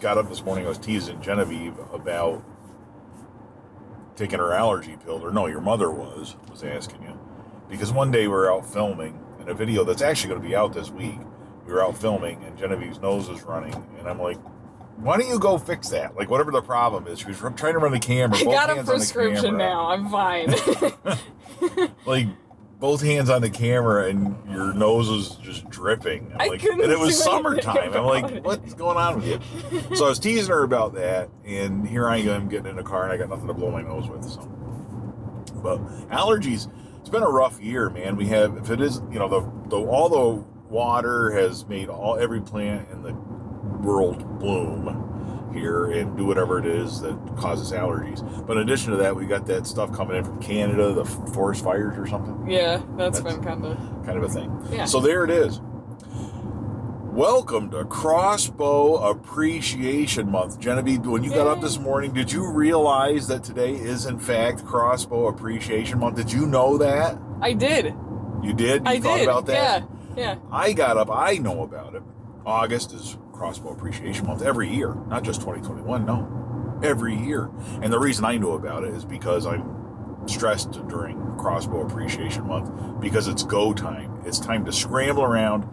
[0.00, 0.66] got up this morning.
[0.66, 2.44] I was teasing Genevieve about
[4.14, 7.18] taking her allergy pill, or no, your mother was was asking you
[7.68, 10.54] because one day we were out filming in a video that's actually going to be
[10.54, 11.18] out this week.
[11.66, 14.38] We were out filming, and Genevieve's nose was running, and I'm like.
[15.00, 16.16] Why don't you go fix that?
[16.16, 18.36] Like whatever the problem is, she was trying to run the camera.
[18.38, 19.90] I got a hands on the prescription now.
[19.90, 20.54] I'm fine.
[22.06, 22.26] like
[22.80, 26.32] both hands on the camera and your nose is just dripping.
[26.34, 27.94] I'm I like, couldn't and it was summertime.
[27.94, 29.96] I'm like, what's going on with you?
[29.96, 33.04] So I was teasing her about that, and here I am getting in a car
[33.04, 34.24] and I got nothing to blow my nose with.
[34.24, 34.40] So,
[35.62, 38.16] but allergies, it's been a rough year, man.
[38.16, 42.18] We have, if it is, you know, the, the all the water has made all
[42.18, 43.12] every plant in the
[43.82, 48.20] world bloom here and do whatever it is that causes allergies.
[48.46, 51.64] But in addition to that, we got that stuff coming in from Canada, the forest
[51.64, 53.76] fires or something yeah, that's That's- been kind of.
[54.06, 54.64] kind of a thing.
[54.70, 54.84] Yeah.
[54.84, 55.60] So there it is.
[57.12, 60.60] Welcome to Crossbow Appreciation Month.
[60.60, 64.64] Genevieve, when you got up this morning, did you realize that today is in fact
[64.64, 66.16] Crossbow Appreciation Month?
[66.16, 67.18] Did you know that?
[67.40, 67.94] I did.
[68.42, 68.82] You did?
[68.82, 69.28] You I thought did.
[69.28, 69.82] about that?
[70.16, 70.36] Yeah, yeah.
[70.52, 72.02] I got up, I know about it.
[72.46, 76.80] August is Crossbow Appreciation Month every year, not just 2021, no.
[76.82, 77.48] Every year.
[77.80, 83.00] And the reason I know about it is because I'm stressed during Crossbow Appreciation Month
[83.00, 84.20] because it's go time.
[84.26, 85.66] It's time to scramble around,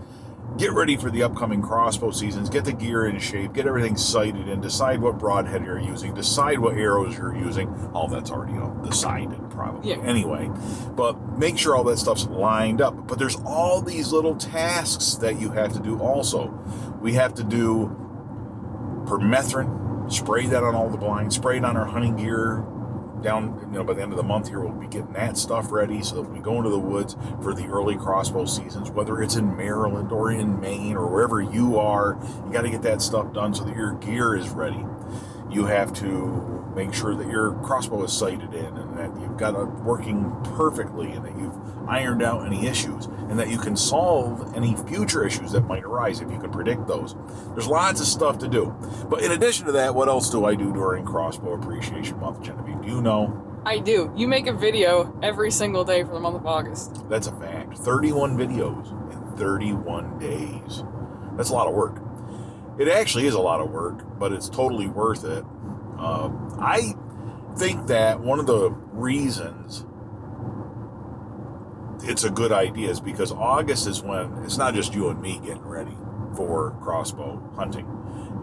[0.57, 4.47] get ready for the upcoming crossbow seasons, get the gear in shape, get everything sighted
[4.47, 7.67] and decide what broadhead you're using, decide what arrows you're using.
[7.93, 9.97] All that's already you know, decided probably Yeah.
[10.03, 10.49] anyway.
[10.95, 13.08] But make sure all that stuff's lined up.
[13.08, 16.53] But there's all these little tasks that you have to do also.
[17.02, 17.95] We have to do
[19.05, 22.65] permethrin, spray that on all the blinds, spray it on our hunting gear.
[23.21, 25.71] Down, you know, by the end of the month here, we'll be getting that stuff
[25.71, 29.36] ready so that we go into the woods for the early crossbow seasons, whether it's
[29.36, 32.15] in Maryland or in Maine or wherever you are,
[32.45, 34.86] you got to get that stuff done so that your gear is ready.
[35.49, 39.60] You have to make sure that your crossbow is sighted in and that you've got
[39.60, 41.58] it working perfectly and that you've
[41.89, 46.21] ironed out any issues and that you can solve any future issues that might arise
[46.21, 47.16] if you can predict those.
[47.55, 48.76] There's lots of stuff to do.
[49.10, 52.83] But in addition to that, what else do I do during Crossbow Appreciation Month, Genevieve?
[52.83, 53.43] Do you know?
[53.66, 54.14] I do.
[54.16, 57.10] You make a video every single day for the month of August.
[57.10, 57.80] That's a fact.
[57.80, 60.83] 31 videos in 31 days.
[61.36, 62.04] That's a lot of work.
[62.77, 65.43] It actually is a lot of work, but it's totally worth it.
[65.99, 66.93] Um, I
[67.58, 69.85] think that one of the reasons
[72.03, 75.39] it's a good idea is because August is when it's not just you and me
[75.43, 75.95] getting ready
[76.36, 77.87] for crossbow hunting.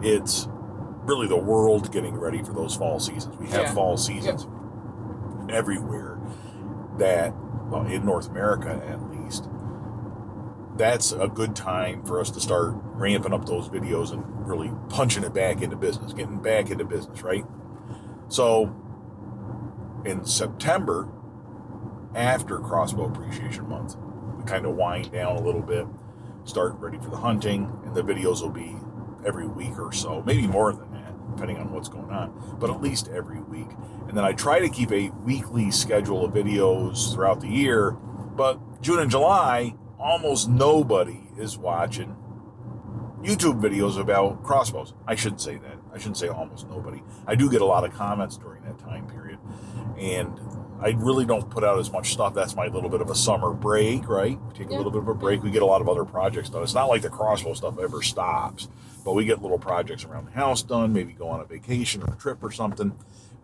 [0.03, 0.47] It's
[1.05, 3.37] really the world getting ready for those fall seasons.
[3.37, 3.73] We have Yeah.
[3.73, 4.45] fall seasons
[5.49, 6.19] everywhere
[6.97, 7.33] that,
[7.69, 9.14] well, in North America at least,
[10.77, 15.23] that's a good time for us to start ramping up those videos and really punching
[15.23, 17.45] it back into business, getting back into business, right?
[18.27, 18.75] So
[20.05, 21.09] in September,
[22.13, 23.95] after Crossbow Appreciation Month,
[24.37, 25.87] we kind of wind down a little bit,
[26.43, 28.75] start ready for the hunting, and the videos will be
[29.25, 32.81] every week or so, maybe more than that, depending on what's going on, but at
[32.81, 33.69] least every week.
[34.07, 38.81] And then I try to keep a weekly schedule of videos throughout the year, but
[38.81, 42.15] June and July, almost nobody is watching
[43.23, 44.93] YouTube videos about crossbows.
[45.07, 45.77] I shouldn't say that.
[45.91, 47.01] I shouldn't say almost nobody.
[47.25, 49.39] I do get a lot of comments during that time period.
[49.97, 50.39] And
[50.79, 52.35] I really don't put out as much stuff.
[52.35, 54.37] That's my little bit of a summer break, right?
[54.39, 55.41] We take a little bit of a break.
[55.41, 56.61] We get a lot of other projects done.
[56.61, 58.67] It's not like the crossbow stuff ever stops,
[59.03, 62.13] but we get little projects around the house done, maybe go on a vacation or
[62.13, 62.95] a trip or something.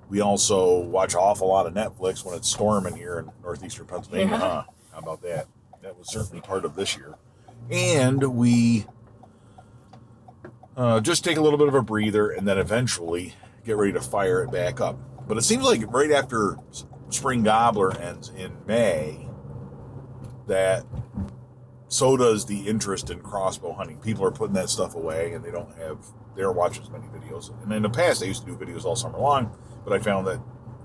[0.10, 4.34] We also watch an awful lot of Netflix when it's storming here in northeastern Pennsylvania.
[4.34, 4.38] Yeah.
[4.40, 4.64] Huh?
[4.92, 5.48] How about that?
[5.82, 7.16] That was certainly part of this year.
[7.72, 8.86] And we
[10.78, 13.34] uh, just take a little bit of a breather and then eventually
[13.66, 14.98] get ready to fire it back up.
[15.28, 16.58] But it seems like right after
[17.10, 19.28] Spring Gobbler ends in May,
[20.48, 20.86] that
[21.88, 23.98] so does the interest in crossbow hunting.
[24.00, 25.98] People are putting that stuff away and they don't have,
[26.36, 27.52] they watch as many videos.
[27.64, 30.28] And in the past, I used to do videos all summer long, but I found
[30.28, 30.40] that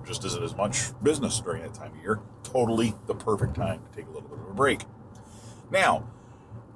[0.06, 2.20] just isn't as much business during that time of year.
[2.42, 4.82] Totally the perfect time to take a little bit break.
[5.70, 6.08] Now,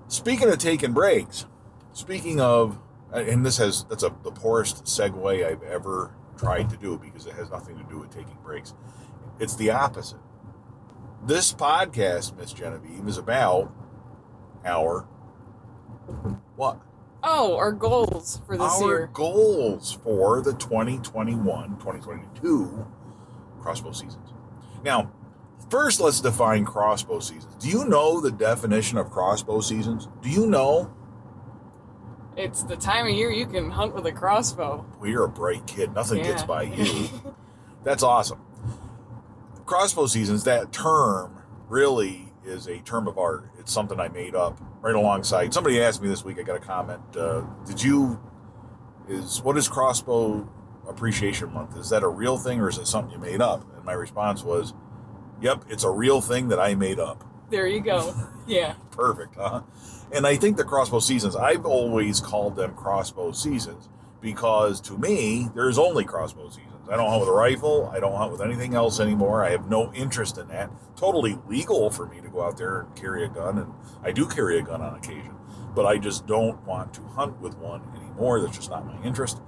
[0.09, 1.47] speaking of taking breaks,
[1.93, 2.79] speaking of,
[3.13, 7.27] uh, and this has that's a the poorest segue I've ever tried to do because
[7.27, 8.75] it has nothing to do with taking breaks.
[9.39, 10.19] It's the opposite.
[11.25, 13.73] This podcast, Miss Genevieve, is about
[14.65, 15.07] our
[16.57, 16.81] what?
[17.23, 19.11] Oh, our goals for this our year.
[19.13, 22.87] goals for the 2021 2022
[23.61, 24.33] crossbow seasons.
[24.83, 25.13] Now,
[25.71, 27.55] first let's define crossbow seasons.
[27.57, 30.09] Do you know the definition of crossbow seasons?
[30.21, 30.93] Do you know?
[32.37, 34.85] It's the time of year you can hunt with a crossbow.
[34.99, 35.95] Well, you're a bright kid.
[35.95, 37.09] Nothing gets by you.
[37.85, 38.41] That's awesome.
[39.67, 43.51] Crossbow seasons, that term really is a term of art.
[43.59, 45.55] It's something I made up right alongside.
[45.55, 47.01] Somebody asked me this week, I got a comment.
[47.17, 48.21] Uh, did you,
[49.09, 50.49] is, what is crossbow
[50.89, 51.77] appreciation month?
[51.77, 53.65] Is that a real thing or is it something you made up?
[53.77, 54.75] And my response was,
[55.41, 57.25] yep, it's a real thing that I made up.
[57.51, 58.15] There you go.
[58.47, 58.75] Yeah.
[58.91, 59.63] Perfect, huh?
[60.13, 63.89] And I think the crossbow seasons, I've always called them crossbow seasons
[64.21, 66.67] because to me, there's only crossbow seasons.
[66.91, 67.91] I don't hunt with a rifle.
[67.95, 69.45] I don't hunt with anything else anymore.
[69.45, 70.71] I have no interest in that.
[70.97, 73.73] Totally legal for me to go out there and carry a gun, and
[74.03, 75.35] I do carry a gun on occasion,
[75.75, 78.41] but I just don't want to hunt with one anymore.
[78.41, 79.41] That's just not my interest.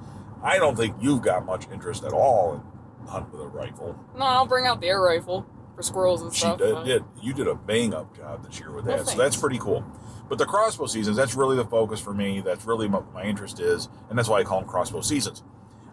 [0.43, 3.99] I don't think you've got much interest at all in hunt with a rifle.
[4.17, 5.45] No, I'll bring out the air rifle
[5.83, 6.59] for squirrels and She stuff.
[6.59, 7.05] did, did.
[7.21, 9.09] You did a bang up job this year with Well, that.
[9.09, 9.85] so that's pretty cool.
[10.29, 12.41] But the crossbow seasons, that's really the focus for me.
[12.41, 13.89] That's really what my interest is.
[14.09, 15.43] And that's why I call them crossbow seasons.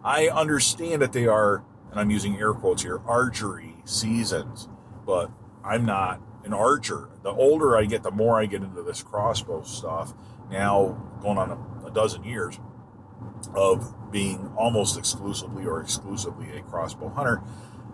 [0.02, 4.68] I understand that they are, and I'm using air quotes here, archery seasons,
[5.04, 5.30] but
[5.62, 7.10] I'm not an archer.
[7.22, 10.14] The older I get, the more I get into this crossbow stuff.
[10.50, 11.50] Now, going on
[11.84, 12.58] a, a dozen years
[13.54, 17.42] of being almost exclusively or exclusively a crossbow hunter,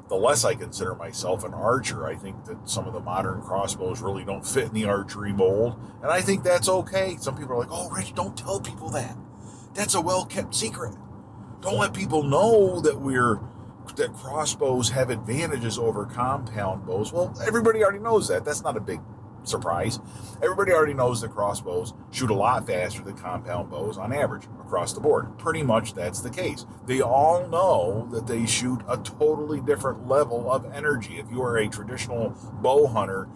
[0.08, 2.06] the less I consider myself an archer.
[2.06, 5.78] I think that some of the modern crossbows really don't fit in the archery mold,
[6.02, 7.16] and I think that's okay.
[7.20, 9.16] Some people are like, "Oh, Rich, don't tell people that.
[9.74, 10.94] That's a well-kept secret.
[11.60, 13.40] Don't let people know that we're
[13.96, 18.44] that crossbows have advantages over compound bows." Well, everybody already knows that.
[18.44, 19.00] That's not a big
[19.48, 19.98] surprise.
[20.42, 24.92] Everybody already knows that crossbows shoot a lot faster than compound bows on average across
[24.92, 25.38] the board.
[25.38, 26.66] Pretty much that's the case.
[26.86, 31.18] They all know that they shoot a totally different level of energy.
[31.18, 33.28] If you are a traditional bow hunter,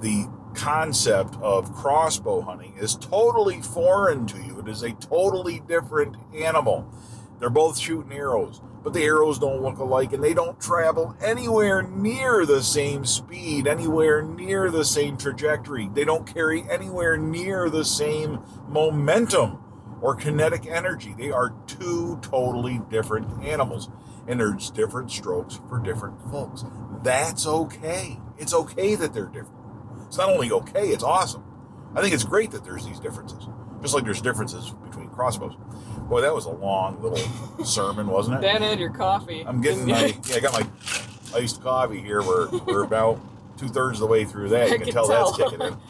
[0.00, 4.58] the concept of crossbow hunting is totally foreign to you.
[4.60, 6.90] It is a totally different animal.
[7.38, 11.82] They're both shooting arrows, but the arrows don't look alike and they don't travel anywhere
[11.82, 15.90] near the same speed, anywhere near the same trajectory.
[15.92, 18.38] They don't carry anywhere near the same
[18.68, 19.58] momentum
[20.00, 21.16] or kinetic energy.
[21.18, 23.88] They are two totally different animals,
[24.28, 26.64] and there's different strokes for different folks.
[27.02, 28.20] That's okay.
[28.38, 29.64] It's okay that they're different.
[30.06, 31.42] It's not only okay, it's awesome.
[31.96, 33.48] I think it's great that there's these differences,
[33.86, 35.54] just like there's differences between crossbows.
[36.08, 37.18] Boy, that was a long little
[37.64, 38.40] sermon, wasn't it?
[38.40, 39.44] Dan and your coffee.
[39.46, 40.66] I'm getting my yeah, I got my
[41.38, 42.20] iced coffee here.
[42.20, 43.20] We're we're about
[43.56, 44.70] two thirds of the way through that.
[44.70, 45.76] You can can tell, that's kicking in.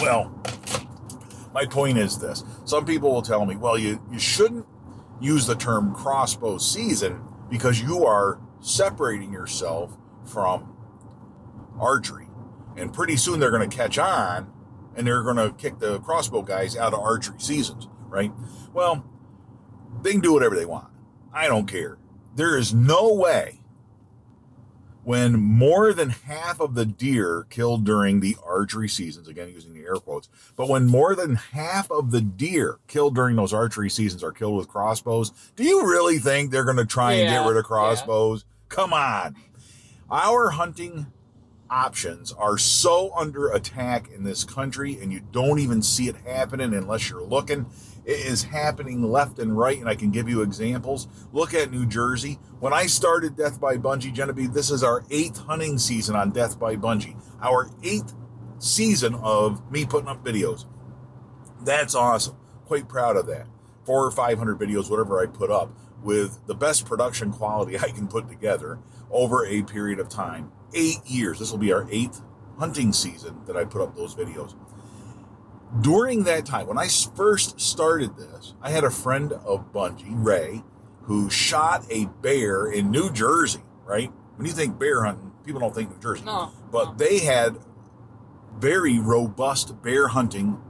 [0.00, 0.34] Well,
[1.52, 4.66] my point is this: some people will tell me, "Well, you you shouldn't
[5.20, 10.76] use the term crossbow season because you are separating yourself from
[11.78, 12.26] archery,
[12.76, 14.52] and pretty soon they're going to catch on,
[14.96, 18.32] and they're going to kick the crossbow guys out of archery seasons, right?"
[18.72, 19.04] Well,
[20.02, 20.88] they can do whatever they want.
[21.32, 21.98] I don't care.
[22.34, 23.64] There is no way
[25.04, 29.84] when more than half of the deer killed during the archery seasons, again using the
[29.84, 34.24] air quotes, but when more than half of the deer killed during those archery seasons
[34.24, 37.56] are killed with crossbows, do you really think they're going to try and get rid
[37.56, 37.68] of yeah.
[37.68, 38.44] crossbows?
[38.68, 39.36] Come on.
[40.10, 41.06] Our hunting
[41.70, 46.74] options are so under attack in this country, and you don't even see it happening
[46.74, 47.66] unless you're looking.
[48.04, 51.08] It is happening left and right, and I can give you examples.
[51.32, 52.38] Look at New Jersey.
[52.60, 56.58] When I started Death by Bungee, Genevieve, this is our eighth hunting season on Death
[56.58, 57.16] by Bungee.
[57.40, 58.14] Our eighth
[58.58, 60.66] season of me putting up videos.
[61.62, 62.36] That's awesome.
[62.66, 63.46] Quite proud of that.
[63.84, 67.88] Four or five hundred videos, whatever I put up, with the best production quality I
[67.88, 68.78] can put together
[69.10, 70.52] over a period of time.
[70.74, 71.38] Eight years.
[71.38, 72.20] This will be our eighth
[72.58, 74.54] hunting season that I put up those videos.
[75.80, 80.62] During that time, when I first started this, I had a friend of Bungee, Ray,
[81.02, 84.12] who shot a bear in New Jersey, right?
[84.36, 86.24] When you think bear hunting, people don't think New Jersey.
[86.24, 86.52] No.
[86.70, 86.94] But no.
[86.94, 87.56] they had
[88.58, 90.60] very robust bear hunting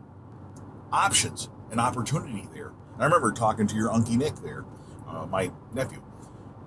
[0.91, 2.73] options and opportunity there.
[2.95, 4.65] And I remember talking to your Uncle Nick there,
[5.15, 6.03] uh, my nephew.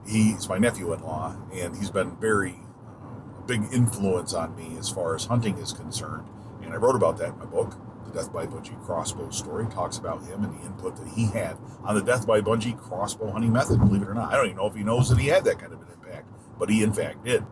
[0.07, 2.55] He's my nephew-in-law, and he's been very
[3.01, 6.27] uh, a big influence on me as far as hunting is concerned.
[6.63, 7.75] And I wrote about that in my book,
[8.05, 9.67] The Death by Bungee Crossbow Story.
[9.67, 13.31] Talks about him and the input that he had on the Death by Bungee crossbow
[13.31, 13.79] hunting method.
[13.79, 15.59] Believe it or not, I don't even know if he knows that he had that
[15.59, 16.27] kind of an impact,
[16.57, 17.45] but he in fact did.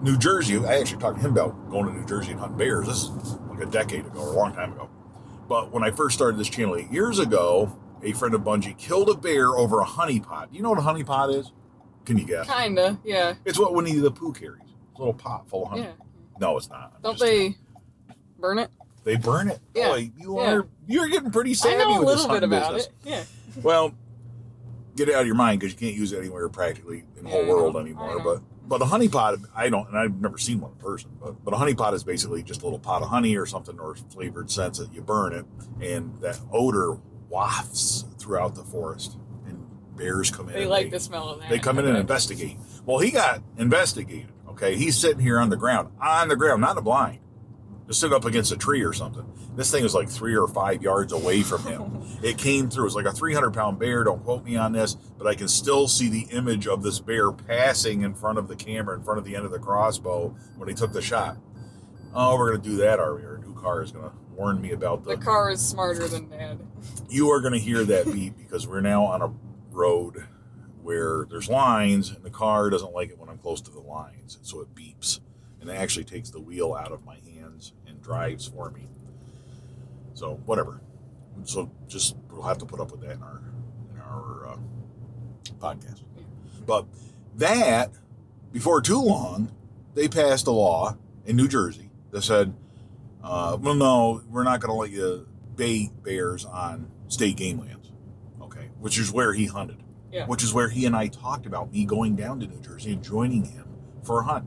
[0.00, 2.86] New Jersey, I actually talked to him about going to New Jersey and hunting bears.
[2.86, 4.90] This is like a decade ago or a long time ago.
[5.48, 9.08] But when I first started this channel eight years ago, a friend of Bungee killed
[9.08, 10.50] a bear over a honey pot.
[10.50, 11.52] Do you know what a honey pot is?
[12.04, 12.48] Can you guess?
[12.50, 13.34] Kinda, yeah.
[13.44, 14.60] It's what Winnie the Pooh carries.
[14.90, 15.82] It's a little pot full of honey.
[15.82, 15.92] Yeah.
[16.40, 16.92] No, it's not.
[16.96, 17.56] I'm Don't just- they
[18.38, 18.70] burn it?
[19.04, 19.60] They burn it.
[19.74, 19.88] Yeah.
[19.88, 20.52] Boy, you Yeah.
[20.52, 22.86] are you're getting pretty savvy I know a with this little bit hunting about business.
[23.04, 23.08] it.
[23.08, 23.24] Yeah.
[23.62, 23.92] Well,
[24.96, 27.30] get it out of your mind because you can't use it anywhere practically in the
[27.30, 27.54] Yeah, whole know.
[27.56, 28.16] world I anymore.
[28.18, 28.24] know.
[28.24, 31.10] But but a honey pot, I don't, and I've never seen one in person.
[31.20, 33.78] But but a honey pot is basically just a little pot of honey or something
[33.78, 35.44] or flavored scents that you burn it,
[35.86, 36.96] and that odor
[37.32, 40.54] wafts throughout the forest, and bears come in.
[40.54, 41.48] They like the smell of that.
[41.48, 42.58] They come in and investigate.
[42.84, 44.28] Well, he got investigated.
[44.48, 47.20] Okay, he's sitting here on the ground, on the ground, not in a blind,
[47.86, 49.24] just sitting up against a tree or something.
[49.56, 52.02] This thing was like three or five yards away from him.
[52.22, 52.84] it came through.
[52.84, 54.04] It was like a 300 pound bear.
[54.04, 57.32] Don't quote me on this, but I can still see the image of this bear
[57.32, 60.68] passing in front of the camera, in front of the end of the crossbow when
[60.68, 61.38] he took the shot.
[62.14, 63.22] Oh, we're gonna do that, are we?
[63.22, 64.12] Our new car is gonna
[64.42, 66.58] warn me about The car is smarter than dad.
[67.08, 69.32] you are going to hear that beep because we're now on a
[69.70, 70.26] road
[70.82, 74.34] where there's lines and the car doesn't like it when I'm close to the lines.
[74.34, 75.20] And so it beeps
[75.60, 78.88] and it actually takes the wheel out of my hands and drives for me.
[80.14, 80.80] So whatever.
[81.44, 83.42] So just we'll have to put up with that in our
[83.94, 84.56] in our uh,
[85.60, 86.02] podcast.
[86.66, 86.86] But
[87.36, 87.92] that
[88.50, 89.52] before too long,
[89.94, 92.54] they passed a law in New Jersey that said,
[93.22, 97.92] uh, "Well, no, we're not going to let you bait bears on state game lands."
[98.40, 99.82] Okay, which is where he hunted.
[100.10, 100.26] Yeah.
[100.26, 103.02] Which is where he and I talked about me going down to New Jersey and
[103.02, 103.64] joining him
[104.04, 104.46] for a hunt.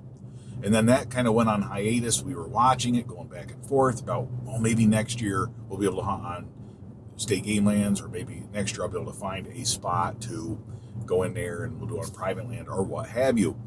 [0.63, 2.22] And then that kind of went on hiatus.
[2.22, 5.86] We were watching it, going back and forth about, well, maybe next year we'll be
[5.86, 6.50] able to hunt on
[7.17, 10.62] state game lands, or maybe next year I'll be able to find a spot to
[11.05, 13.60] go in there and we'll do it on private land or what have you.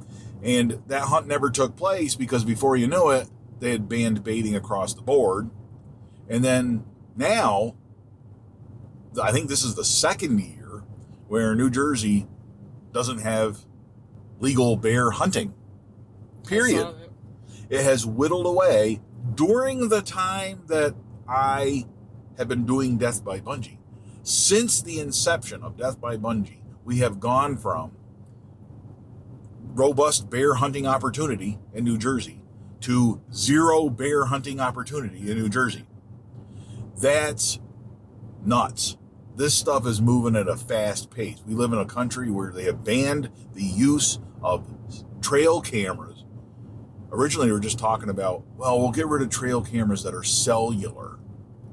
[0.43, 3.29] And that hunt never took place because before you knew it,
[3.61, 5.51] they had banned baiting across the board.
[6.29, 6.85] And then
[7.17, 7.75] now,
[9.21, 10.85] I think this is the second year
[11.27, 12.27] where New Jersey
[12.93, 13.65] doesn't have
[14.41, 15.55] legal bear hunting.
[16.47, 16.95] Period
[17.69, 19.01] it has whittled away
[19.35, 20.95] during the time that
[21.29, 21.87] I
[22.39, 23.79] have been doing Death by Bungee.
[24.23, 27.93] Since the inception of Death by Bungee, we have gone from
[29.75, 32.41] robust bear hunting opportunity in New Jersey
[32.83, 35.87] to zero bear hunting opportunity in New Jersey.
[36.97, 37.59] That's
[38.45, 38.97] nuts.
[39.37, 41.43] This stuff is moving at a fast pace.
[41.47, 44.67] We live in a country where they have banned the use of
[45.21, 46.25] trail cameras
[47.11, 50.23] originally we were just talking about well we'll get rid of trail cameras that are
[50.23, 51.19] cellular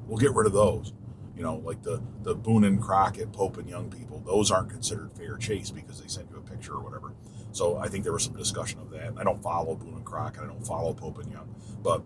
[0.08, 0.94] we'll get rid of those
[1.36, 5.12] you know like the the boone and crockett pope and young people those aren't considered
[5.16, 7.14] fair chase because they send you a picture or whatever
[7.56, 9.14] so i think there was some discussion of that.
[9.18, 12.04] I don't follow boone and crockett i don't follow pope and young but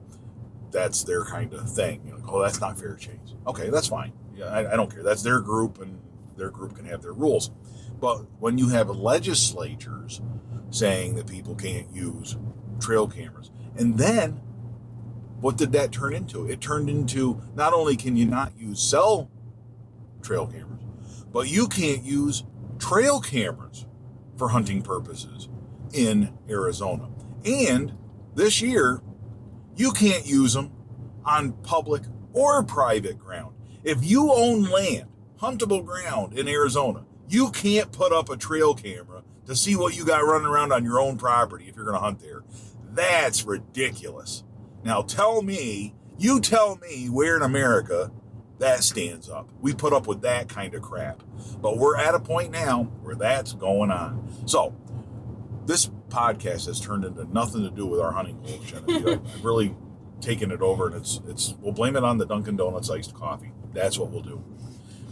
[0.71, 2.01] that's their kind of thing.
[2.05, 4.13] You know oh that's not fair chase okay that's fine.
[4.35, 5.03] Yeah I, I don't care.
[5.03, 5.99] That's their group and
[6.37, 7.51] their group can have their rules.
[7.99, 10.21] But when you have legislatures
[10.71, 12.37] saying that people can't use
[12.79, 13.51] trail cameras.
[13.77, 14.41] And then
[15.39, 16.47] what did that turn into?
[16.47, 19.29] It turned into not only can you not use cell
[20.21, 20.83] trail cameras,
[21.31, 22.43] but you can't use
[22.77, 23.85] trail cameras
[24.39, 25.49] for hunting purposes
[25.93, 27.09] in Arizona.
[27.45, 27.93] And
[28.33, 29.01] this year,
[29.75, 30.71] you can't use them
[31.25, 32.03] on public
[32.33, 33.53] or private ground.
[33.83, 39.23] If you own land, huntable ground in Arizona, you can't put up a trail camera
[39.45, 42.01] to see what you got running around on your own property if you're going to
[42.01, 42.43] hunt there.
[42.91, 44.43] That's ridiculous.
[44.83, 48.11] Now tell me, you tell me where in America
[48.59, 49.49] that stands up.
[49.61, 51.23] We put up with that kind of crap.
[51.61, 54.27] But we're at a point now where that's going on.
[54.45, 54.75] So,
[55.65, 59.07] this podcast has turned into nothing to do with our hunting goals, Genevieve.
[59.07, 59.75] I've really
[60.21, 63.51] taken it over and it's it's we'll blame it on the Dunkin' Donuts iced coffee.
[63.73, 64.43] That's what we'll do.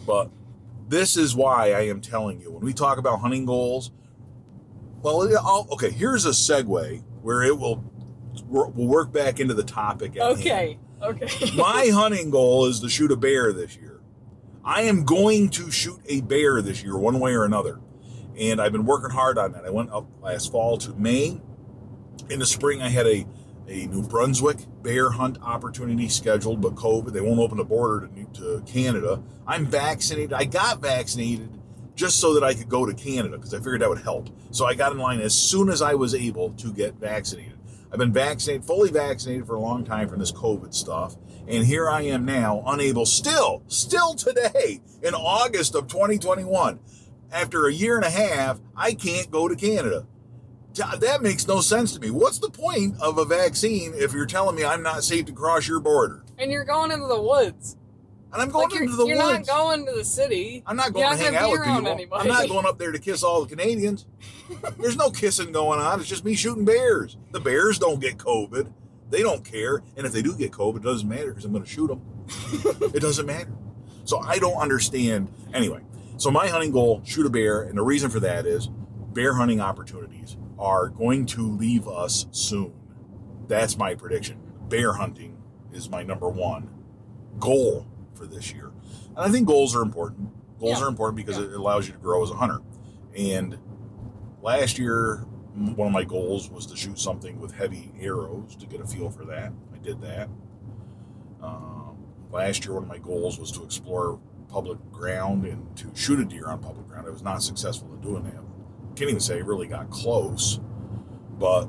[0.05, 0.29] But
[0.89, 3.91] this is why I am telling you when we talk about hunting goals.
[5.01, 5.91] Well, I'll, okay.
[5.91, 7.83] Here's a segue where it will
[8.47, 10.17] we'll work back into the topic.
[10.17, 10.23] At
[10.71, 10.79] hand.
[11.01, 11.27] Okay.
[11.55, 14.01] My hunting goal is to shoot a bear this year.
[14.63, 17.79] I am going to shoot a bear this year, one way or another.
[18.37, 19.65] And I've been working hard on that.
[19.65, 21.41] I went up last fall to Maine.
[22.29, 23.25] In the spring, I had a,
[23.67, 28.25] a New Brunswick bear hunt opportunity scheduled, but COVID, they won't open the border to,
[28.41, 29.23] to Canada.
[29.47, 30.33] I'm vaccinated.
[30.33, 31.49] I got vaccinated
[31.95, 34.29] just so that I could go to Canada because I figured that would help.
[34.51, 37.56] So I got in line as soon as I was able to get vaccinated.
[37.91, 41.15] I've been vaccinated, fully vaccinated for a long time from this COVID stuff.
[41.47, 46.79] And here I am now, unable, still, still today, in August of 2021,
[47.31, 50.05] after a year and a half, I can't go to Canada.
[50.99, 52.11] That makes no sense to me.
[52.11, 55.67] What's the point of a vaccine if you're telling me I'm not safe to cross
[55.67, 56.23] your border?
[56.39, 57.75] and you're going into the woods.
[58.37, 60.61] And I'm going Like into you're, the you're not going to the city.
[60.67, 61.91] I'm not You're going to hang out with around people.
[61.91, 62.21] anybody.
[62.21, 64.05] I'm not going up there to kiss all the Canadians.
[64.79, 65.99] There's no kissing going on.
[65.99, 67.17] It's just me shooting bears.
[67.31, 68.71] The bears don't get COVID.
[69.09, 69.81] They don't care.
[69.95, 72.01] And if they do get COVID, it doesn't matter because I'm going to shoot them.
[72.93, 73.51] it doesn't matter.
[74.03, 75.33] So I don't understand.
[75.51, 75.81] Anyway,
[76.17, 77.63] so my hunting goal, shoot a bear.
[77.63, 78.67] And the reason for that is
[79.13, 82.71] bear hunting opportunities are going to leave us soon.
[83.47, 84.39] That's my prediction.
[84.69, 85.41] Bear hunting
[85.73, 86.69] is my number one
[87.39, 88.71] goal for this year.
[89.09, 90.29] And I think goals are important.
[90.59, 90.85] Goals Yeah.
[90.85, 91.45] are important because Yeah.
[91.45, 92.59] it allows you to grow as a hunter.
[93.15, 93.57] And
[94.41, 95.25] last year,
[95.75, 99.09] one of my goals was to shoot something with heavy arrows to get a feel
[99.09, 99.53] for that.
[99.73, 100.29] I did that.
[101.41, 101.97] Um,
[102.31, 104.19] last year, one of my goals was to explore
[104.49, 107.05] public ground and to shoot a deer on public ground.
[107.07, 108.39] I was not successful in doing that.
[108.95, 110.59] Can't even say I really got close,
[111.37, 111.67] but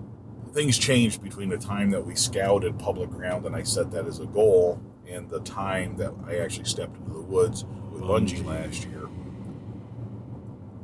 [0.53, 4.19] things changed between the time that we scouted public ground and I set that as
[4.21, 8.87] a goal and the time that I actually stepped into the woods with Bungee last
[8.87, 9.09] year.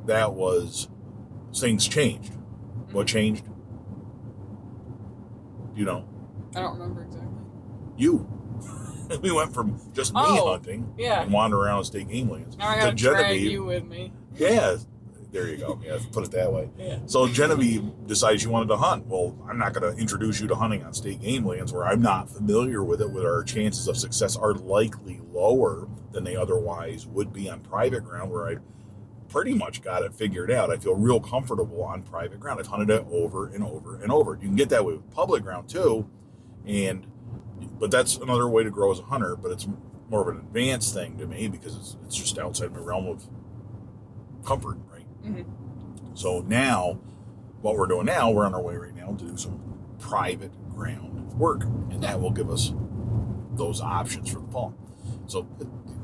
[0.06, 0.88] That was
[1.54, 2.32] things changed.
[2.92, 3.16] What mm-hmm.
[3.16, 3.44] changed?
[5.74, 6.08] You know,
[6.54, 7.30] I don't remember exactly.
[7.96, 8.28] you.
[9.22, 11.22] we went from just me Oh, hunting Yeah.
[11.22, 13.50] and wandering around state game lands Now I to gotta drag Genevieve.
[13.50, 14.12] you with me.
[14.36, 14.76] Yeah,
[15.34, 15.80] there you go.
[15.84, 16.70] Yeah, put it that way.
[16.78, 17.00] Yeah.
[17.06, 19.06] So Genevieve decides she wanted to hunt.
[19.06, 22.00] Well, I'm not going to introduce you to hunting on state game lands where I'm
[22.00, 27.08] not familiar with it, where our chances of success are likely lower than they otherwise
[27.08, 28.56] would be on private ground where I
[29.28, 30.70] pretty much got it figured out.
[30.70, 32.60] I feel real comfortable on private ground.
[32.60, 34.34] I've hunted it over and over and over.
[34.34, 36.08] You can get that way with public ground too,
[36.64, 37.08] and
[37.80, 39.34] but that's another way to grow as a hunter.
[39.34, 39.66] But it's
[40.08, 43.28] more of an advanced thing to me because it's, it's just outside my realm of
[44.44, 44.78] comfort,
[45.24, 45.44] Mhm.
[46.14, 46.98] So now,
[47.62, 49.60] what we're doing now, we're on our way right now to do some
[49.98, 52.74] private ground work, and that will give us
[53.54, 54.74] those options for the fall.
[55.26, 55.46] So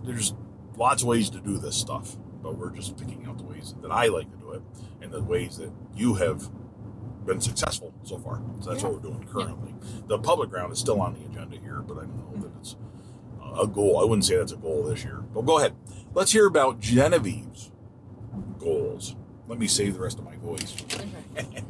[0.04, 0.34] there's
[0.76, 3.90] lots of ways to do this stuff, but we're just picking out the ways that
[3.90, 4.62] I like to do it
[5.02, 6.50] and the ways that you have
[7.26, 8.40] been successful so far.
[8.60, 9.74] So that's what we're doing currently.
[10.06, 12.76] The public ground is still on the agenda here, but I don't know that it's
[13.58, 14.00] a goal.
[14.00, 15.22] I wouldn't say that's a goal this year.
[15.34, 15.74] But go ahead.
[16.14, 17.70] Let's hear about Genevieve's
[18.60, 19.16] goals.
[19.48, 20.76] Let me save the rest of my voice.
[20.82, 21.64] Okay.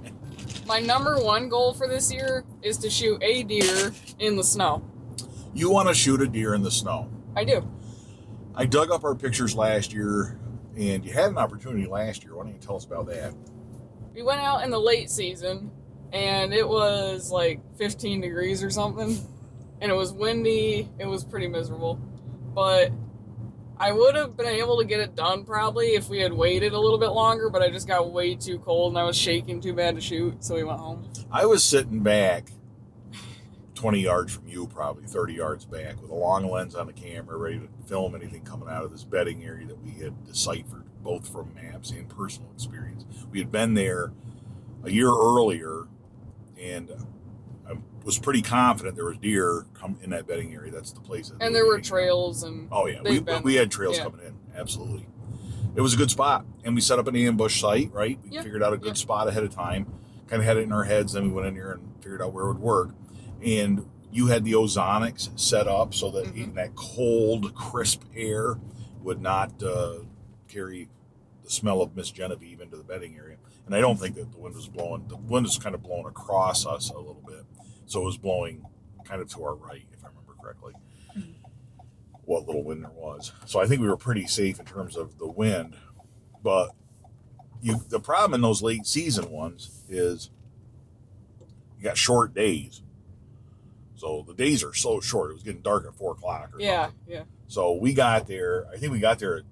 [0.66, 4.82] My number one goal for this year is to shoot a deer in the snow.
[5.54, 7.10] You want to shoot a deer in the snow.
[7.34, 7.66] I do.
[8.54, 10.38] I dug up our pictures last year,
[10.76, 12.34] and you had an opportunity last year.
[12.36, 13.34] Why don't you tell us about that?
[14.14, 15.70] We went out in the late season
[16.12, 19.18] and it was like 15 degrees or something.
[19.80, 20.88] And it was windy.
[20.98, 21.94] It was pretty miserable.
[22.54, 22.92] But
[23.80, 26.78] I would have been able to get it done probably if we had waited a
[26.78, 29.72] little bit longer, but I just got way too cold and I was shaking too
[29.72, 31.08] bad to shoot, so we went home.
[31.32, 32.50] I was sitting back
[33.76, 37.38] 20 yards from you, probably 30 yards back, with a long lens on the camera,
[37.38, 41.26] ready to film anything coming out of this bedding area that we had deciphered, both
[41.26, 43.06] from maps and personal experience.
[43.30, 44.12] We had been there
[44.84, 45.84] a year earlier,
[46.60, 46.90] and
[48.04, 50.72] was pretty confident there was deer come in that bedding area.
[50.72, 51.28] That's the place.
[51.30, 51.84] that And there were out.
[51.84, 54.04] trails and Oh yeah, we, been- we had trails yeah.
[54.04, 54.34] coming in.
[54.56, 55.06] Absolutely,
[55.76, 57.92] it was a good spot, and we set up an ambush site.
[57.92, 59.02] Right, we Yeah, figured out a good yeah.
[59.02, 59.86] spot ahead of time.
[60.28, 61.12] Kind of had it in our heads.
[61.12, 62.90] Then we went in here and figured out where it would work.
[63.44, 66.36] And you had the ozonics set up so that Mhm.
[66.36, 68.58] even that cold, crisp air
[69.02, 70.00] would not uh,
[70.48, 70.88] carry
[71.44, 73.36] the smell of Miss Genevieve into the bedding area.
[73.66, 75.06] And I don't think that the wind was blowing.
[75.08, 77.44] The wind was kind of blowing across us a little bit,
[77.90, 78.64] so it was blowing
[79.04, 80.74] kind of to our right, if I remember correctly
[81.16, 81.32] mm-hmm.
[82.22, 83.32] what little wind there was.
[83.46, 85.74] So I think we were pretty safe in terms of the wind.
[86.40, 86.70] But
[87.60, 90.30] you the problem in those late season ones is
[91.78, 92.82] you got short days.
[93.96, 95.32] So the days are so short.
[95.32, 96.54] It was getting dark at four o'clock.
[96.54, 97.00] Or yeah, something.
[97.08, 97.22] yeah.
[97.48, 98.66] So we got there.
[98.72, 99.42] I think we got there at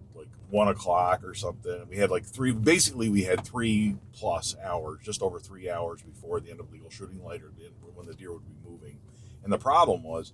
[0.51, 1.87] one o'clock or something.
[1.89, 2.53] We had like three.
[2.53, 6.91] Basically, we had three plus hours, just over three hours before the end of legal
[6.91, 8.99] shooting light or the end, when the deer would be moving.
[9.45, 10.33] And the problem was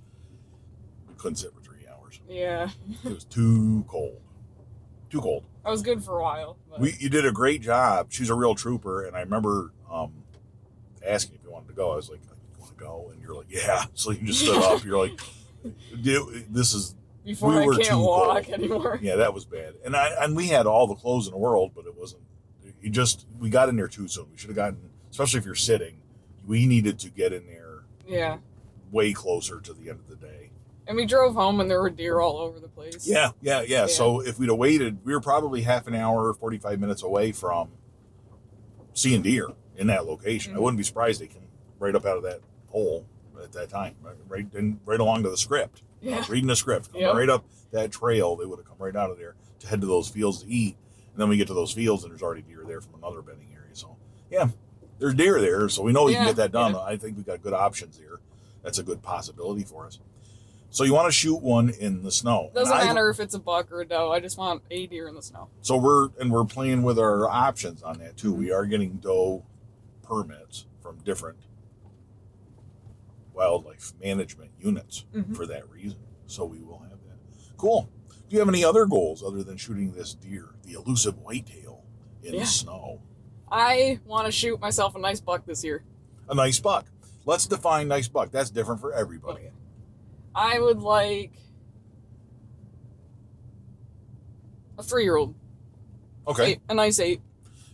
[1.09, 2.20] we couldn't sit for three hours.
[2.29, 2.70] Yeah.
[3.05, 4.20] It was too cold.
[5.11, 5.44] Too cold.
[5.64, 6.57] I was good for a while.
[6.70, 8.09] But We you did a great job.
[8.11, 10.12] She's a real trooper, and I remember um,
[11.07, 11.92] asking if you wanted to go.
[11.92, 14.57] I was like, "You want to go?" And you're like, "Yeah." So you just stood
[14.62, 14.85] up.
[14.85, 15.18] You're like,
[16.03, 18.48] "Dude, "This is before we I were can't too walk cold.
[18.54, 18.98] anymore.
[19.02, 21.72] yeah, that was bad." And I and we had all the clothes in the world,
[21.74, 22.22] but it wasn't.
[22.80, 24.26] You just we got in there too soon.
[24.30, 26.00] We should have gotten, especially if you're sitting.
[26.46, 28.38] We needed to get in there Yeah.
[28.92, 30.50] way closer to the end of the day.
[30.87, 33.06] And we drove home and there were deer all over the place.
[33.08, 33.66] Yeah, yeah, yeah.
[33.80, 33.87] Yeah.
[33.87, 37.70] So if we'd have waited, we were probably half an hour, 45 minutes away from
[38.92, 40.52] seeing deer in that location.
[40.54, 40.60] I Mhm.
[40.60, 43.06] wouldn't be surprised they came right up out of that hole
[43.42, 45.82] at that time, right, right, and right along to the script.
[46.04, 46.24] Yeah.
[46.28, 47.14] reading the script, coming Yep.
[47.14, 49.86] right up that trail, they would have come right out of there to head to
[49.86, 50.76] those fields to eat.
[51.12, 53.48] And then we get to those fields, and there's already deer there from another bedding
[53.54, 53.74] area.
[53.74, 53.96] So,
[54.30, 54.48] yeah,
[54.98, 56.72] there's deer there, so we know we can get that done.
[56.72, 56.80] yeah.
[56.80, 58.20] I think we got good options here.
[58.62, 59.98] That's a good possibility for us.
[60.70, 62.50] So you want to shoot one in the snow?
[62.52, 64.10] Doesn't I- matter if it's a buck or a doe.
[64.10, 65.48] I just want a deer in the snow.
[65.62, 68.32] So we're and we're playing with our options on that too.
[68.32, 68.54] We mm-hmm.
[68.54, 69.44] are getting doe
[70.02, 71.38] permits from different
[73.34, 75.36] wildlife management units Mhm.
[75.36, 75.98] for that reason.
[76.26, 77.18] So we will have that.
[77.56, 77.88] Cool.
[78.08, 81.84] Do you have any other goals other than shooting this deer, the elusive whitetail
[82.22, 82.40] in Yeah.
[82.40, 83.00] the snow?
[83.50, 85.84] I want to shoot myself a nice buck this year.
[86.28, 86.86] A nice buck.
[87.26, 88.30] Let's define nice buck.
[88.30, 89.42] That's different for everybody.
[89.42, 89.52] Okay.
[90.34, 91.32] I would like
[94.78, 95.34] a three year old.
[96.26, 96.60] Okay.
[96.68, 97.20] A nice eight.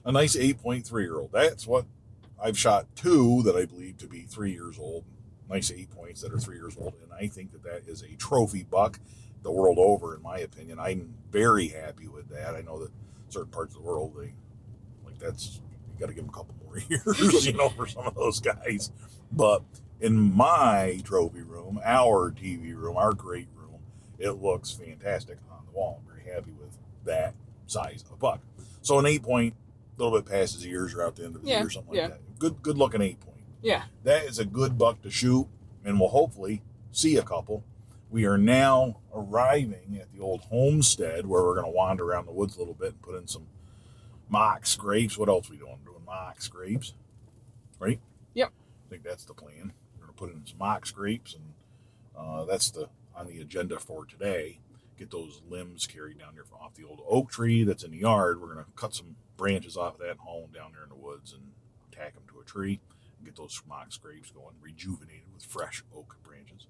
[0.05, 1.31] a nice 8.3 year old.
[1.31, 1.85] That's what
[2.43, 5.05] I've shot two that I believe to be three years old.
[5.51, 6.95] Nice eight points that are three years old.
[7.03, 9.01] And I think that that is a trophy buck
[9.43, 10.79] the world over, in my opinion.
[10.79, 12.55] I'm very happy with that.
[12.55, 12.91] I know that
[13.31, 14.33] certain parts of the world, they
[15.05, 15.61] like that's,
[15.93, 18.39] you got to give them a couple more years, you know, for some of those
[18.41, 18.93] guys.
[19.33, 19.63] But
[20.01, 23.81] in my trophy room, our TV room, our great room,
[24.19, 26.01] it looks fantastic on the wall.
[26.07, 27.35] I'm very happy with that
[27.67, 28.41] size of buck.
[28.83, 29.55] So an eight point,
[29.99, 31.91] a little bit past his ears or out the end of the Yeah, ear, something
[31.93, 32.09] like yeah.
[32.09, 32.39] that.
[32.39, 33.39] Good, good looking eight point.
[33.63, 33.85] Yeah.
[34.05, 35.47] That is a good buck to shoot,
[35.85, 37.65] and we'll hopefully see a couple.
[38.11, 42.33] We are now arriving at the old homestead where we're going to wander around the
[42.33, 43.47] woods a little bit and put in some
[44.29, 45.17] mock scrapes.
[45.17, 45.79] What else we doing?
[45.85, 46.95] Doing mock scrapes,
[47.79, 48.01] right?
[48.35, 48.51] Yep.
[48.51, 49.73] I think that's the plan.
[49.99, 51.55] We're going to put in some mock scrapes, and
[52.17, 54.59] uh, that's the on the agenda for today.
[54.99, 58.41] Get those limbs carried down there off the old oak tree that's in the yard.
[58.41, 60.91] We're going to cut some branches off of that and haul them down there in
[60.91, 61.43] the woods and
[61.91, 62.81] tack them to a tree
[63.25, 66.67] get those mock scrapes going, rejuvenated with fresh oak branches.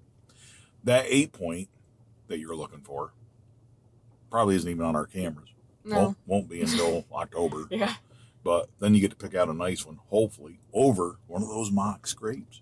[0.83, 1.69] That eight point
[2.27, 3.13] that you're looking for
[4.29, 5.49] probably isn't even on our cameras.
[5.83, 5.97] No.
[5.97, 7.65] Won't, won't be until October.
[7.69, 7.95] Yeah.
[8.43, 11.71] But then you get to pick out a nice one, hopefully, over one of those
[11.71, 12.61] mock scrapes.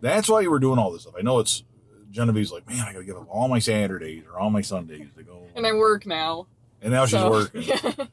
[0.00, 1.14] That's why you were doing all this stuff.
[1.18, 1.64] I know it's
[2.10, 5.08] Genevieve's like, man, I got to give up all my Saturdays or all my Sundays
[5.16, 5.46] to go.
[5.54, 6.46] And I work now.
[6.82, 7.64] And now she's working.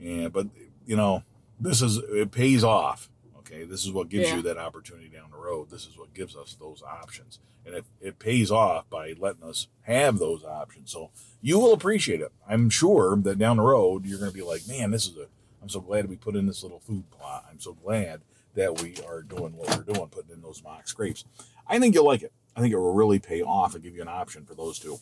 [0.00, 0.46] Yeah, but
[0.86, 1.24] you know,
[1.58, 3.10] this is it pays off.
[3.50, 4.36] Okay, this is what gives Yeah.
[4.36, 5.70] you that opportunity down the road.
[5.70, 9.68] This is what gives us those options, and it, it pays off by letting us
[9.82, 10.92] have those options.
[10.92, 12.30] So you will appreciate it.
[12.46, 15.26] I'm sure that down the road you're going to be like, man, this is a.
[15.62, 17.46] I'm so glad we put in this little food plot.
[17.50, 18.20] I'm so glad
[18.54, 21.24] that we are doing what we're doing, putting in those mock scrapes.
[21.66, 22.32] I think you'll like it.
[22.54, 24.98] I think it will really pay off and give you an option for those two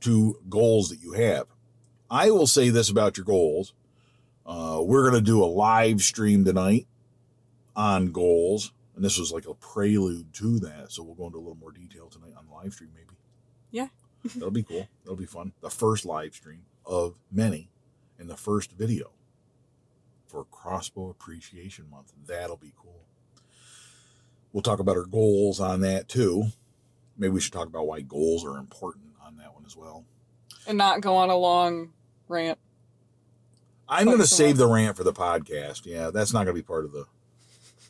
[0.00, 1.46] two goals that you have.
[2.10, 3.72] I will say this about your goals.
[4.46, 6.86] Uh, we're going to do a live stream tonight
[7.74, 8.72] on goals.
[8.94, 10.92] And this was like a prelude to that.
[10.92, 13.16] So we'll go into a little more detail tonight on the live stream, maybe.
[13.70, 13.88] Yeah.
[14.34, 14.88] That'll be cool.
[15.02, 15.52] That'll be fun.
[15.60, 17.70] The first live stream of many
[18.18, 19.10] and the first video
[20.26, 22.12] for Crossbow Appreciation Month.
[22.26, 23.02] That'll be cool.
[24.52, 26.44] We'll talk about our goals on that too.
[27.16, 30.04] Maybe we should talk about why goals are important on that one as well.
[30.66, 31.92] and not go on a long
[32.28, 32.58] rant.
[33.88, 35.84] I'm going to save the rant for the podcast.
[35.84, 37.06] Yeah, that's not going to be part of the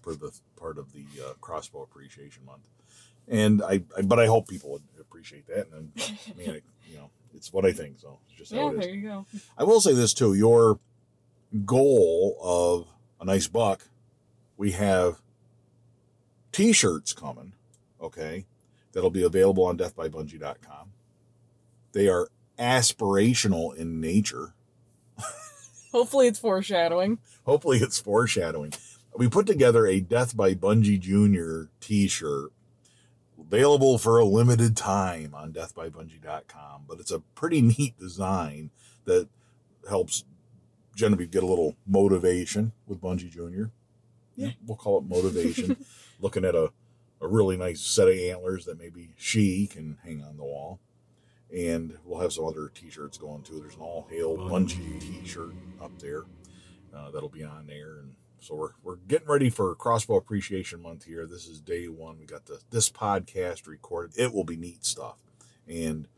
[0.02, 2.62] for the part of the uh, crossbow appreciation month.
[3.26, 5.68] And I, I, but I hope people would appreciate that.
[5.72, 7.98] And I mean, it, you know, it's what I think.
[7.98, 9.26] So it's just Yeah, there you go.
[9.56, 10.78] I will say this too: your
[11.64, 12.86] goal of
[13.20, 13.88] a nice buck,
[14.56, 15.20] we have
[16.52, 17.52] T-shirts coming.
[18.00, 18.44] Okay,
[18.92, 20.90] that'll be available on deathbybungee.com.
[21.92, 22.28] They are
[22.58, 24.54] aspirational in nature.
[25.94, 27.20] Hopefully it's foreshadowing.
[27.46, 28.72] Hopefully, it's foreshadowing.
[29.16, 31.70] We put together a Death by Bungee Jr.
[31.78, 32.50] t shirt
[33.38, 36.86] available for a limited time on deathbybungee.com.
[36.88, 38.70] But it's a pretty neat design
[39.04, 39.28] that
[39.88, 40.24] helps
[40.96, 43.66] Genevieve get a little motivation with Bungee Jr.
[44.34, 44.50] Yeah.
[44.66, 45.76] We'll call it motivation.
[46.20, 46.72] Looking at a,
[47.20, 50.80] a really nice set of antlers that maybe she can hang on the wall.
[51.52, 53.60] And we'll have some other t shirts going too.
[53.60, 56.22] There's an all hail Bungee t shirt up there
[56.94, 57.98] uh, that'll be on there.
[58.00, 61.26] And so we're, we're getting ready for Crossbow Appreciation Month here.
[61.26, 62.18] This is day one.
[62.18, 64.18] We got the, this podcast recorded.
[64.18, 65.18] It will be neat stuff.
[65.68, 66.08] And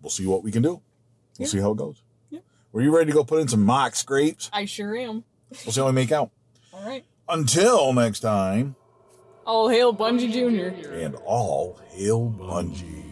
[0.00, 0.80] we'll see what we can do.
[1.38, 1.46] We'll Yeah.
[1.46, 2.02] see how it goes.
[2.30, 2.40] Yeah.
[2.72, 4.48] Were you ready to go put in some mock scrapes?
[4.52, 5.24] I sure am.
[5.64, 6.30] We'll see how we make out.
[6.72, 7.04] All right.
[7.28, 8.76] Until next time,
[9.44, 10.88] All hail Bungee Jr.
[10.90, 13.07] and all hail Bungee.